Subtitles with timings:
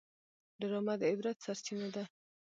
[0.59, 2.03] ډرامه د عبرت سرچینه ده